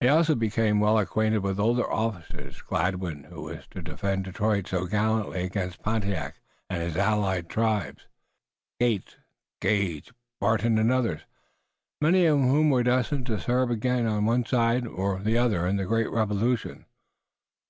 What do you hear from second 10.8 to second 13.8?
others, many of whom were destined to serve